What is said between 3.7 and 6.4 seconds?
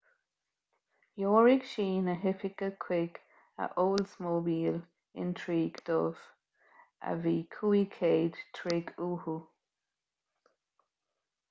oldsmobile intrigue dubh